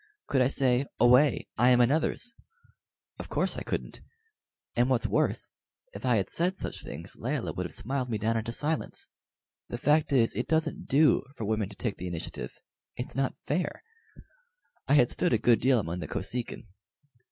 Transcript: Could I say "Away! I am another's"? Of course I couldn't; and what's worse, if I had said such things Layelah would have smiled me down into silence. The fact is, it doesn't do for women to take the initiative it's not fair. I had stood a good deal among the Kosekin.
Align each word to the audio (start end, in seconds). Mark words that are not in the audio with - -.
Could 0.25 0.41
I 0.41 0.47
say 0.47 0.87
"Away! 0.99 1.47
I 1.59 1.69
am 1.69 1.79
another's"? 1.79 2.33
Of 3.19 3.29
course 3.29 3.55
I 3.55 3.61
couldn't; 3.61 4.01
and 4.75 4.89
what's 4.89 5.05
worse, 5.05 5.51
if 5.93 6.07
I 6.07 6.15
had 6.15 6.27
said 6.27 6.55
such 6.55 6.81
things 6.83 7.15
Layelah 7.17 7.53
would 7.53 7.67
have 7.67 7.71
smiled 7.73 8.09
me 8.09 8.17
down 8.17 8.35
into 8.35 8.51
silence. 8.51 9.09
The 9.69 9.77
fact 9.77 10.11
is, 10.11 10.33
it 10.33 10.47
doesn't 10.47 10.87
do 10.87 11.21
for 11.35 11.45
women 11.45 11.69
to 11.69 11.75
take 11.75 11.97
the 11.97 12.07
initiative 12.07 12.51
it's 12.95 13.15
not 13.15 13.35
fair. 13.45 13.83
I 14.87 14.95
had 14.95 15.11
stood 15.11 15.33
a 15.33 15.37
good 15.37 15.61
deal 15.61 15.77
among 15.79 15.99
the 15.99 16.07
Kosekin. 16.07 16.65